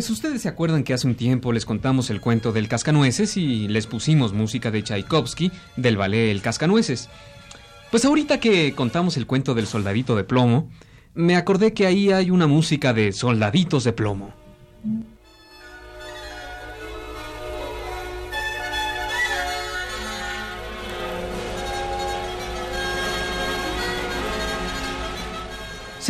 Pues 0.00 0.08
ustedes 0.08 0.40
se 0.40 0.48
acuerdan 0.48 0.82
que 0.82 0.94
hace 0.94 1.06
un 1.06 1.14
tiempo 1.14 1.52
les 1.52 1.66
contamos 1.66 2.08
el 2.08 2.22
cuento 2.22 2.52
del 2.52 2.68
cascanueces 2.68 3.36
y 3.36 3.68
les 3.68 3.86
pusimos 3.86 4.32
música 4.32 4.70
de 4.70 4.82
Tchaikovsky 4.82 5.52
del 5.76 5.98
ballet 5.98 6.30
El 6.30 6.40
cascanueces. 6.40 7.10
Pues 7.90 8.06
ahorita 8.06 8.40
que 8.40 8.72
contamos 8.74 9.18
el 9.18 9.26
cuento 9.26 9.52
del 9.52 9.66
soldadito 9.66 10.16
de 10.16 10.24
plomo, 10.24 10.70
me 11.12 11.36
acordé 11.36 11.74
que 11.74 11.84
ahí 11.84 12.10
hay 12.12 12.30
una 12.30 12.46
música 12.46 12.94
de 12.94 13.12
soldaditos 13.12 13.84
de 13.84 13.92
plomo. 13.92 14.32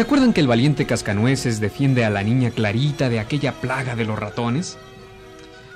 ¿Se 0.00 0.04
acuerdan 0.04 0.32
que 0.32 0.40
el 0.40 0.46
valiente 0.46 0.86
Cascanueces 0.86 1.60
defiende 1.60 2.06
a 2.06 2.10
la 2.10 2.22
niña 2.22 2.50
Clarita 2.50 3.10
de 3.10 3.20
aquella 3.20 3.60
plaga 3.60 3.96
de 3.96 4.06
los 4.06 4.18
ratones? 4.18 4.78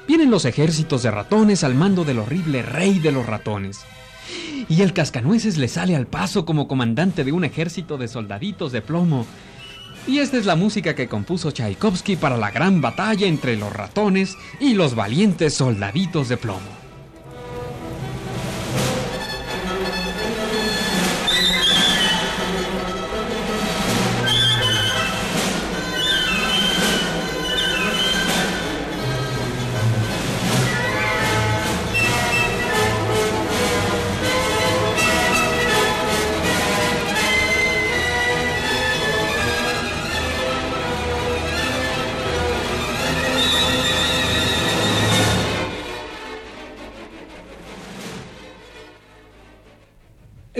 Vienen 0.08 0.30
los 0.30 0.46
ejércitos 0.46 1.02
de 1.02 1.10
ratones 1.10 1.62
al 1.62 1.74
mando 1.74 2.06
del 2.06 2.20
horrible 2.20 2.62
rey 2.62 3.00
de 3.00 3.12
los 3.12 3.26
ratones. 3.26 3.80
Y 4.70 4.80
el 4.80 4.94
Cascanueces 4.94 5.58
le 5.58 5.68
sale 5.68 5.94
al 5.94 6.06
paso 6.06 6.46
como 6.46 6.68
comandante 6.68 7.22
de 7.22 7.32
un 7.32 7.44
ejército 7.44 7.98
de 7.98 8.08
soldaditos 8.08 8.72
de 8.72 8.80
plomo. 8.80 9.26
Y 10.06 10.20
esta 10.20 10.38
es 10.38 10.46
la 10.46 10.56
música 10.56 10.94
que 10.94 11.06
compuso 11.06 11.50
Tchaikovsky 11.50 12.16
para 12.16 12.38
la 12.38 12.50
gran 12.50 12.80
batalla 12.80 13.26
entre 13.26 13.58
los 13.58 13.74
ratones 13.74 14.38
y 14.58 14.72
los 14.72 14.94
valientes 14.94 15.52
soldaditos 15.52 16.30
de 16.30 16.38
plomo. 16.38 16.83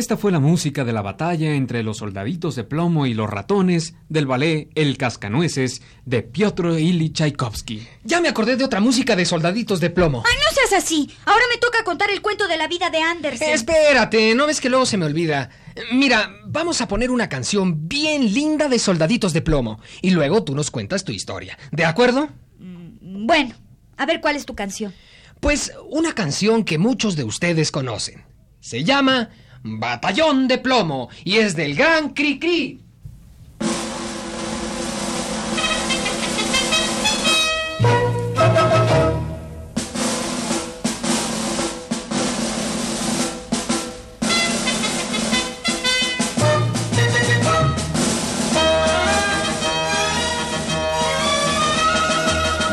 Esta 0.05 0.19
fue 0.19 0.33
la 0.33 0.39
música 0.39 0.85
de 0.85 0.93
la 0.93 1.01
batalla 1.01 1.55
entre 1.55 1.83
los 1.83 1.97
soldaditos 1.97 2.57
de 2.57 2.65
plomo 2.65 3.07
y 3.07 3.15
los 3.15 3.31
ratones 3.31 3.95
del 4.11 4.27
ballet 4.27 4.69
El 4.75 4.99
Cascanueces 4.99 5.81
de 6.05 6.21
Piotr 6.23 6.79
Ilyich 6.79 7.15
Tchaikovsky. 7.15 7.89
Ya 8.03 8.21
me 8.21 8.29
acordé 8.29 8.57
de 8.57 8.65
otra 8.65 8.81
música 8.81 9.17
de 9.17 9.25
soldaditos 9.25 9.81
de 9.81 9.89
plomo. 9.89 10.23
¡Ay, 10.27 10.37
no 10.37 10.55
seas 10.55 10.85
así! 10.85 11.11
Ahora 11.25 11.43
me 11.51 11.57
toca 11.59 11.85
contar 11.85 12.11
el 12.11 12.21
cuento 12.21 12.47
de 12.49 12.59
la 12.59 12.69
vida 12.69 12.91
de 12.91 12.99
Andersen. 13.01 13.49
Espérate, 13.49 14.35
¿no 14.35 14.47
ves 14.47 14.61
que 14.61 14.69
luego 14.69 14.85
se 14.85 14.99
me 14.99 15.07
olvida? 15.07 15.49
Mira, 15.91 16.37
vamos 16.45 16.83
a 16.83 16.87
poner 16.87 17.11
una 17.11 17.31
canción 17.31 17.89
bien 17.89 18.35
linda 18.35 18.69
de 18.69 18.79
soldaditos 18.79 19.33
de 19.33 19.41
plomo 19.41 19.81
y 20.03 20.11
luego 20.11 20.45
tú 20.45 20.55
nos 20.55 20.71
cuentas 20.71 21.05
tu 21.05 21.13
historia. 21.13 21.57
¿De 21.73 21.87
acuerdo? 21.87 22.29
Mm, 22.59 23.27
Bueno, 23.27 23.55
a 23.97 24.05
ver 24.05 24.21
cuál 24.21 24.37
es 24.37 24.45
tu 24.45 24.55
canción. 24.55 24.93
Pues 25.41 25.73
una 25.89 26.13
canción 26.13 26.63
que 26.63 26.77
muchos 26.77 27.17
de 27.17 27.25
ustedes 27.25 27.71
conocen. 27.71 28.23
Se 28.61 28.85
llama 28.85 29.31
Batallón 29.67 30.47
de 30.47 30.59
Plomo 30.59 31.09
y 31.25 31.39
es 31.39 31.57
del 31.57 31.75
gran 31.75 32.13
Cri-Cri. 32.15 32.81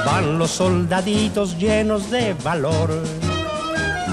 Van 0.06 0.38
los 0.38 0.51
soldaditos 0.51 1.58
llenos 1.58 2.12
de 2.12 2.34
valor, 2.43 3.01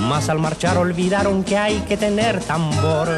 mas 0.08 0.30
al 0.30 0.38
marchar 0.38 0.78
olvidaron 0.78 1.44
que 1.44 1.58
hay 1.58 1.80
que 1.80 1.96
tener 1.96 2.40
tambor. 2.40 3.08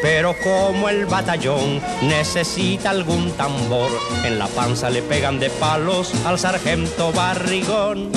Pero 0.00 0.34
como 0.44 0.88
el 0.88 1.06
batallón 1.06 1.80
necesita 2.02 2.90
algún 2.90 3.32
tambor, 3.32 3.90
en 4.24 4.38
la 4.38 4.46
panza 4.46 4.88
le 4.88 5.02
pegan 5.02 5.40
de 5.40 5.50
palos 5.50 6.12
al 6.24 6.38
sargento 6.38 7.12
barrigón. 7.12 8.10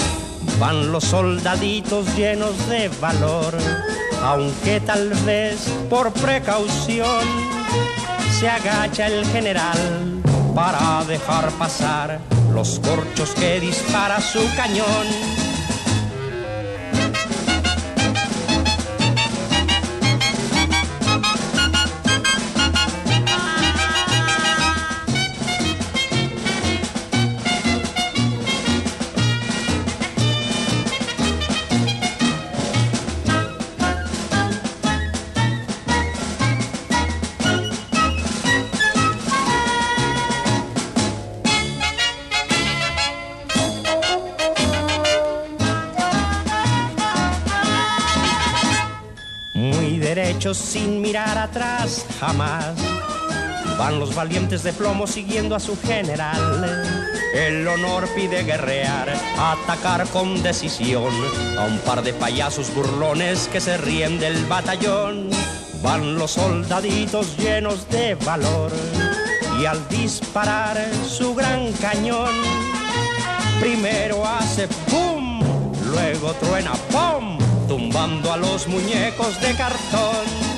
Van 0.60 0.92
los 0.92 1.06
soldaditos 1.06 2.06
llenos 2.16 2.70
de 2.70 2.90
valor, 3.02 3.58
aunque 4.24 4.80
tal 4.82 5.10
vez 5.26 5.66
por 5.90 6.14
precaución 6.14 7.26
se 8.40 8.48
agacha 8.48 9.08
el 9.08 9.26
general 9.26 10.22
para 10.54 11.04
dejar 11.06 11.50
pasar 11.54 12.20
los 12.54 12.80
corchos 12.80 13.32
que 13.32 13.60
dispara 13.60 14.22
su 14.22 14.42
cañón. 14.56 15.40
Mirar 51.12 51.38
atrás 51.38 52.06
jamás. 52.21 52.74
Van 53.78 54.00
los 54.00 54.15
valientes 54.15 54.63
de 54.63 54.71
plomo 54.71 55.06
siguiendo 55.06 55.58
a 55.58 55.60
su 55.60 55.78
general. 55.78 56.86
El 57.34 57.67
honor 57.67 58.08
pide 58.15 58.43
guerrear, 58.43 59.13
atacar 59.38 60.08
con 60.08 60.41
decisión 60.41 61.12
a 61.60 61.65
un 61.65 61.80
par 61.80 62.02
de 62.02 62.13
payasos 62.13 62.74
burlones 62.74 63.50
que 63.52 63.60
se 63.60 63.76
ríen 63.76 64.21
del 64.21 64.45
batallón. 64.45 65.30
Van 65.84 66.15
los 66.17 66.32
soldaditos 66.32 67.36
llenos 67.38 67.89
de 67.89 68.15
valor 68.15 68.71
y 69.60 69.65
al 69.65 69.86
disparar 69.89 70.78
su 71.06 71.36
gran 71.36 71.74
cañón, 71.74 72.32
primero 73.60 74.26
hace 74.26 74.69
pum, 74.89 75.41
luego 75.91 76.32
truena 76.36 76.71
pum, 76.89 77.38
tumbando 77.67 78.32
a 78.32 78.38
los 78.38 78.65
muñecos 78.69 79.41
de 79.41 79.54
cartón. 79.56 80.51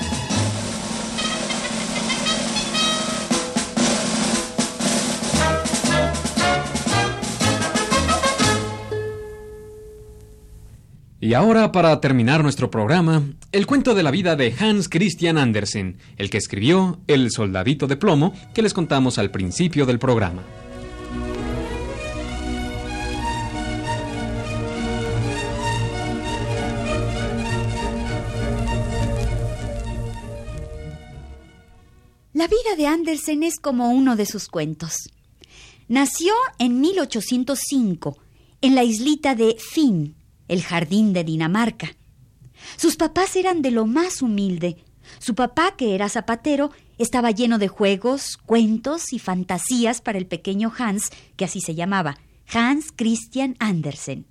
Y 11.34 11.36
ahora, 11.36 11.72
para 11.72 12.00
terminar 12.00 12.44
nuestro 12.44 12.70
programa, 12.70 13.24
el 13.52 13.66
cuento 13.66 13.96
de 13.96 14.04
la 14.04 14.12
vida 14.12 14.36
de 14.36 14.54
Hans 14.54 14.88
Christian 14.88 15.40
Andersen, 15.40 15.98
el 16.18 16.30
que 16.30 16.38
escribió 16.38 17.00
El 17.08 17.32
soldadito 17.32 17.88
de 17.88 17.98
plomo, 17.98 18.36
que 18.54 18.62
les 18.62 18.72
contamos 18.72 19.18
al 19.18 19.32
principio 19.32 19.88
del 19.88 19.98
programa. 19.98 20.44
La 32.34 32.46
vida 32.46 32.76
de 32.78 32.86
Andersen 32.86 33.42
es 33.42 33.58
como 33.60 33.90
uno 33.90 34.16
de 34.16 34.28
sus 34.28 34.50
cuentos. 34.50 35.10
Nació 35.88 36.36
en 36.60 36.80
1805 36.80 38.18
en 38.62 38.76
la 38.76 38.84
islita 38.84 39.34
de 39.34 39.58
Finn, 39.58 40.16
el 40.48 40.62
jardín 40.64 41.14
de 41.14 41.24
Dinamarca. 41.24 41.96
Sus 42.78 42.96
papás 42.96 43.36
eran 43.36 43.62
de 43.62 43.72
lo 43.72 43.86
más 43.86 44.22
humilde. 44.22 44.78
Su 45.20 45.36
papá, 45.36 45.76
que 45.76 45.96
era 45.96 46.10
zapatero, 46.10 46.72
estaba 46.98 47.32
lleno 47.32 47.58
de 47.58 47.68
juegos, 47.68 48.38
cuentos 48.38 49.14
y 49.14 49.20
fantasías 49.20 50.02
para 50.02 50.18
el 50.18 50.26
pequeño 50.26 50.72
Hans, 50.78 51.12
que 51.36 51.46
así 51.46 51.60
se 51.62 51.76
llamaba, 51.76 52.18
Hans 52.52 52.92
Christian 52.96 53.56
Andersen. 53.60 54.26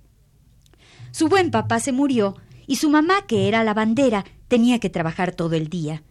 Su 1.11 1.27
buen 1.27 1.51
papá 1.51 1.79
se 1.79 1.91
murió 1.91 2.35
y 2.65 2.77
su 2.77 2.89
mamá, 2.89 3.25
que 3.27 3.47
era 3.47 3.63
lavandera, 3.63 4.25
tenía 4.47 4.79
que 4.79 4.89
trabajar 4.89 5.35
todo 5.35 5.55
el 5.55 5.67
día. 5.69 6.03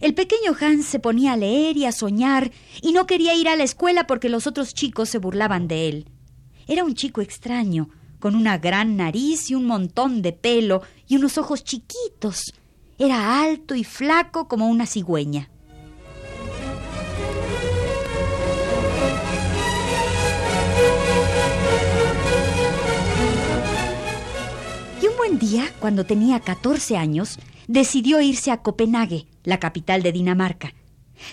El 0.00 0.14
pequeño 0.14 0.54
Hans 0.60 0.86
se 0.86 0.98
ponía 0.98 1.32
a 1.32 1.36
leer 1.36 1.76
y 1.76 1.84
a 1.84 1.92
soñar 1.92 2.50
y 2.82 2.92
no 2.92 3.06
quería 3.06 3.34
ir 3.34 3.48
a 3.48 3.56
la 3.56 3.62
escuela 3.62 4.06
porque 4.06 4.28
los 4.28 4.46
otros 4.46 4.74
chicos 4.74 5.08
se 5.08 5.18
burlaban 5.18 5.68
de 5.68 5.88
él. 5.88 6.08
Era 6.66 6.84
un 6.84 6.94
chico 6.94 7.20
extraño, 7.20 7.88
con 8.18 8.34
una 8.34 8.58
gran 8.58 8.96
nariz 8.96 9.50
y 9.50 9.54
un 9.54 9.66
montón 9.66 10.22
de 10.22 10.32
pelo 10.32 10.82
y 11.06 11.16
unos 11.16 11.38
ojos 11.38 11.64
chiquitos. 11.64 12.52
Era 12.98 13.42
alto 13.42 13.74
y 13.74 13.84
flaco 13.84 14.48
como 14.48 14.68
una 14.68 14.86
cigüeña. 14.86 15.50
Y 25.02 25.06
un 25.06 25.16
buen 25.16 25.38
día, 25.38 25.70
cuando 25.78 26.04
tenía 26.04 26.40
14 26.40 26.96
años, 26.96 27.38
decidió 27.68 28.20
irse 28.20 28.50
a 28.50 28.62
Copenhague, 28.62 29.26
la 29.44 29.60
capital 29.60 30.02
de 30.02 30.12
Dinamarca. 30.12 30.72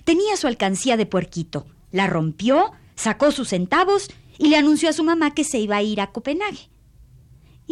Tenía 0.03 0.35
su 0.37 0.47
alcancía 0.47 0.97
de 0.97 1.05
puerquito, 1.05 1.65
la 1.91 2.07
rompió, 2.07 2.71
sacó 2.95 3.31
sus 3.31 3.49
centavos 3.49 4.09
y 4.37 4.49
le 4.49 4.57
anunció 4.57 4.89
a 4.89 4.93
su 4.93 5.03
mamá 5.03 5.33
que 5.33 5.43
se 5.43 5.59
iba 5.59 5.77
a 5.77 5.83
ir 5.83 6.01
a 6.01 6.11
Copenhague. 6.11 6.72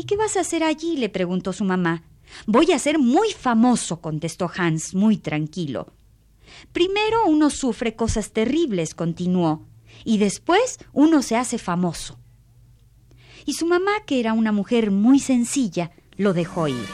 ¿Y 0.02 0.06
qué 0.06 0.18
vas 0.18 0.36
a 0.36 0.40
hacer 0.40 0.64
allí? 0.64 0.98
le 0.98 1.10
preguntó 1.10 1.54
su 1.54 1.64
mamá. 1.64 2.02
Voy 2.48 2.72
a 2.72 2.80
ser 2.80 2.98
muy 2.98 3.34
famoso, 3.34 4.02
contestó 4.02 4.50
Hans, 4.58 4.96
muy 4.96 5.18
tranquilo. 5.18 5.94
Primero 6.74 7.28
uno 7.28 7.52
sufre 7.52 7.96
cosas 7.96 8.32
terribles, 8.32 8.96
continuó, 8.96 9.68
y 10.04 10.18
después 10.18 10.80
uno 10.92 11.22
se 11.22 11.36
hace 11.38 11.60
famoso. 11.60 12.18
Y 13.46 13.54
su 13.54 13.68
mamá, 13.68 13.92
que 14.08 14.20
era 14.20 14.34
una 14.34 14.52
mujer 14.52 14.90
muy 14.90 15.20
sencilla, 15.20 15.92
lo 16.18 16.34
dejó 16.34 16.68
ir. 16.68 16.88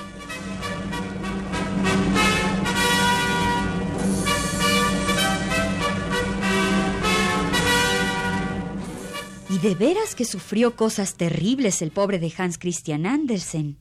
Y 9.49 9.59
de 9.59 9.75
veras 9.75 10.13
que 10.13 10.25
sufrió 10.25 10.75
cosas 10.75 11.15
terribles 11.15 11.81
el 11.81 11.91
pobre 11.91 12.19
de 12.19 12.33
Hans 12.37 12.57
Christian 12.57 13.05
Andersen. 13.05 13.77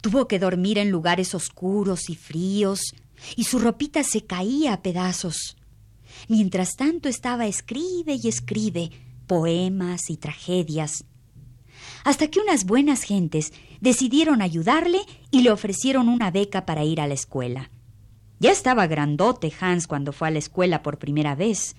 Tuvo 0.00 0.28
que 0.28 0.38
dormir 0.38 0.78
en 0.78 0.90
lugares 0.90 1.34
oscuros 1.34 2.08
y 2.08 2.14
fríos, 2.14 2.94
y 3.36 3.44
su 3.44 3.58
ropita 3.58 4.04
se 4.04 4.24
caía 4.24 4.74
a 4.74 4.82
pedazos. 4.82 5.56
Mientras 6.28 6.76
tanto 6.76 7.08
estaba 7.08 7.46
escribe 7.46 8.18
y 8.22 8.28
escribe 8.28 8.90
poemas 9.26 10.08
y 10.08 10.16
tragedias, 10.16 11.04
hasta 12.04 12.28
que 12.28 12.40
unas 12.40 12.64
buenas 12.64 13.02
gentes 13.02 13.52
decidieron 13.80 14.42
ayudarle 14.42 15.00
y 15.30 15.42
le 15.42 15.50
ofrecieron 15.50 16.08
una 16.08 16.30
beca 16.30 16.66
para 16.66 16.84
ir 16.84 17.00
a 17.00 17.06
la 17.06 17.14
escuela. 17.14 17.70
Ya 18.38 18.50
estaba 18.50 18.86
grandote 18.86 19.52
Hans 19.60 19.86
cuando 19.86 20.12
fue 20.12 20.28
a 20.28 20.30
la 20.30 20.38
escuela 20.38 20.82
por 20.82 20.98
primera 20.98 21.34
vez. 21.34 21.76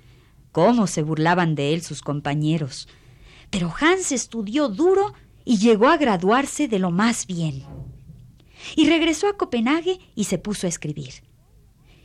Cómo 0.51 0.87
se 0.87 1.01
burlaban 1.03 1.55
de 1.55 1.73
él 1.73 1.81
sus 1.81 2.01
compañeros. 2.01 2.87
Pero 3.49 3.73
Hans 3.79 4.11
estudió 4.11 4.69
duro 4.69 5.13
y 5.45 5.57
llegó 5.57 5.87
a 5.87 5.97
graduarse 5.97 6.67
de 6.67 6.79
lo 6.79 6.91
más 6.91 7.25
bien. 7.25 7.63
Y 8.75 8.87
regresó 8.87 9.27
a 9.27 9.37
Copenhague 9.37 9.99
y 10.15 10.25
se 10.25 10.37
puso 10.37 10.67
a 10.67 10.69
escribir. 10.69 11.23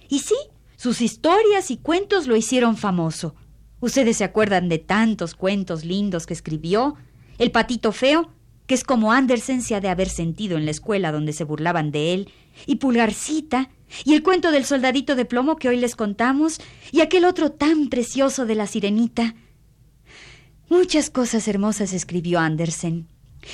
Y 0.09 0.21
sí, 0.21 0.37
sus 0.77 1.01
historias 1.01 1.71
y 1.71 1.77
cuentos 1.77 2.27
lo 2.27 2.37
hicieron 2.37 2.77
famoso. 2.77 3.35
Ustedes 3.81 4.17
se 4.19 4.25
acuerdan 4.25 4.69
de 4.69 4.79
tantos 4.79 5.35
cuentos 5.35 5.85
lindos 5.85 6.27
que 6.27 6.35
escribió. 6.35 6.97
El 7.39 7.51
patito 7.51 7.93
feo, 7.93 8.31
que 8.67 8.75
es 8.75 8.85
como 8.85 9.13
Andersen 9.13 9.63
se 9.63 9.75
ha 9.75 9.81
de 9.81 9.89
haber 9.89 10.09
sentido 10.09 10.59
en 10.59 10.65
la 10.65 10.71
escuela 10.71 11.13
donde 11.13 11.33
se 11.33 11.45
burlaban 11.45 11.91
de 11.91 12.15
él, 12.15 12.31
y 12.67 12.77
Pulgarcita, 12.77 13.71
y 14.05 14.15
el 14.15 14.23
cuento 14.23 14.51
del 14.51 14.65
soldadito 14.65 15.15
de 15.15 15.25
plomo 15.25 15.57
que 15.57 15.69
hoy 15.69 15.77
les 15.77 15.95
contamos, 15.95 16.61
y 16.91 17.01
aquel 17.01 17.25
otro 17.25 17.53
tan 17.53 17.89
precioso 17.89 18.47
de 18.47 18.55
la 18.55 18.67
sirenita. 18.67 19.35
Muchas 20.69 21.11
cosas 21.11 21.47
hermosas 21.47 21.93
escribió 21.93 22.41
Andersen, 22.41 23.07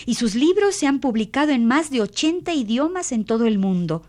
y 0.06 0.14
sus 0.14 0.34
libros 0.34 0.74
se 0.74 0.86
han 0.86 1.00
publicado 1.00 1.52
en 1.52 1.66
más 1.66 1.90
de 1.90 2.00
ochenta 2.00 2.54
idiomas 2.54 3.12
en 3.12 3.24
todo 3.24 3.46
el 3.46 3.58
mundo. 3.58 4.06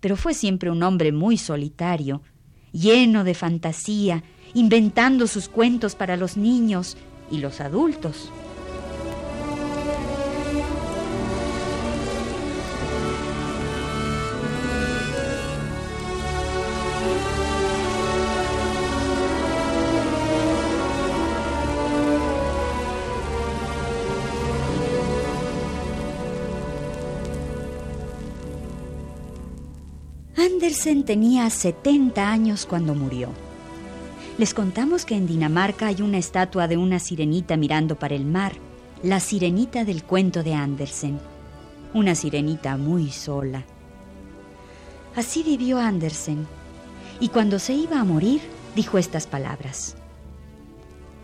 Pero 0.00 0.16
fue 0.16 0.34
siempre 0.34 0.70
un 0.70 0.84
hombre 0.84 1.10
muy 1.10 1.38
solitario, 1.38 2.22
lleno 2.70 3.24
de 3.24 3.34
fantasía, 3.34 4.22
inventando 4.54 5.26
sus 5.26 5.48
cuentos 5.48 5.96
para 5.96 6.16
los 6.16 6.36
niños 6.36 6.96
y 7.32 7.38
los 7.38 7.60
adultos. 7.60 8.30
Andersen 30.38 31.02
tenía 31.02 31.50
70 31.50 32.30
años 32.30 32.64
cuando 32.64 32.94
murió. 32.94 33.30
Les 34.38 34.54
contamos 34.54 35.04
que 35.04 35.16
en 35.16 35.26
Dinamarca 35.26 35.88
hay 35.88 36.00
una 36.00 36.18
estatua 36.18 36.68
de 36.68 36.76
una 36.76 37.00
sirenita 37.00 37.56
mirando 37.56 37.98
para 37.98 38.14
el 38.14 38.24
mar, 38.24 38.52
la 39.02 39.18
sirenita 39.18 39.84
del 39.84 40.04
cuento 40.04 40.44
de 40.44 40.54
Andersen. 40.54 41.18
Una 41.92 42.14
sirenita 42.14 42.76
muy 42.76 43.10
sola. 43.10 43.64
Así 45.16 45.42
vivió 45.42 45.80
Andersen, 45.80 46.46
y 47.18 47.30
cuando 47.30 47.58
se 47.58 47.74
iba 47.74 47.98
a 47.98 48.04
morir, 48.04 48.40
dijo 48.76 48.96
estas 48.96 49.26
palabras. 49.26 49.96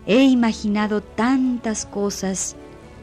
He 0.05 0.23
imaginado 0.23 0.99
tantas 0.99 1.85
cosas 1.85 2.57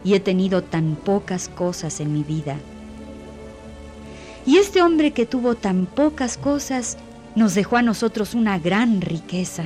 y 0.05 0.13
he 0.13 0.21
tenido 0.21 0.63
tan 0.63 0.95
pocas 0.95 1.49
cosas 1.49 2.01
en 2.01 2.13
mi 2.13 2.23
vida. 2.23 2.59
Y 4.45 4.57
este 4.57 4.83
hombre 4.83 5.13
que 5.13 5.27
tuvo 5.27 5.55
tan 5.55 5.87
pocas 5.87 6.37
cosas 6.37 6.97
nos 7.35 7.55
dejó 7.55 7.77
a 7.77 7.83
nosotros 7.83 8.35
una 8.35 8.59
gran 8.59 9.01
riqueza, 9.01 9.65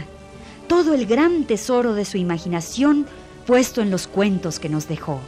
todo 0.69 0.95
el 0.95 1.07
gran 1.07 1.45
tesoro 1.45 1.95
de 1.95 2.05
su 2.05 2.17
imaginación 2.19 3.07
puesto 3.47 3.81
en 3.81 3.91
los 3.91 4.07
cuentos 4.07 4.59
que 4.59 4.69
nos 4.69 4.89
dejó. 4.89 5.21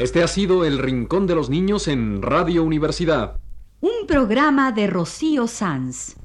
Este 0.00 0.22
ha 0.22 0.28
sido 0.28 0.64
El 0.64 0.78
Rincón 0.78 1.26
de 1.26 1.34
los 1.34 1.50
Niños 1.50 1.86
en 1.86 2.22
Radio 2.22 2.64
Universidad. 2.64 3.38
Un 3.82 4.06
programa 4.08 4.72
de 4.72 4.86
Rocío 4.86 5.46
Sanz. 5.46 6.16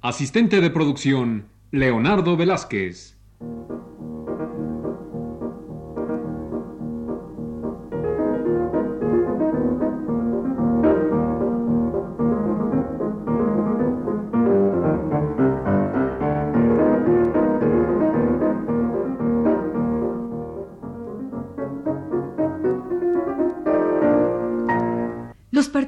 Asistente 0.00 0.60
de 0.60 0.68
producción, 0.70 1.46
Leonardo 1.70 2.36
Velázquez. 2.36 3.19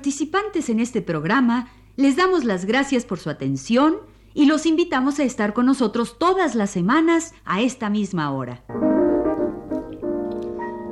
Participantes 0.02 0.68
en 0.68 0.80
este 0.80 1.00
programa 1.00 1.68
les 1.94 2.16
damos 2.16 2.44
las 2.44 2.64
gracias 2.64 3.04
por 3.04 3.20
su 3.20 3.30
atención 3.30 3.98
y 4.34 4.46
los 4.46 4.66
invitamos 4.66 5.20
a 5.20 5.22
estar 5.22 5.52
con 5.52 5.64
nosotros 5.64 6.18
todas 6.18 6.56
las 6.56 6.70
semanas 6.70 7.34
a 7.44 7.60
esta 7.60 7.88
misma 7.88 8.32
hora. 8.32 8.64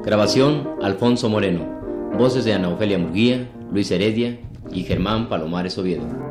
Grabación 0.04 0.76
Alfonso 0.80 1.28
Moreno. 1.28 1.66
Voces 2.16 2.44
de 2.44 2.54
Ana 2.54 2.68
Ofelia 2.68 3.00
Murguía, 3.00 3.50
Luis 3.72 3.90
Heredia 3.90 4.38
y 4.72 4.84
Germán 4.84 5.28
Palomares 5.28 5.76
Oviedo. 5.76 6.29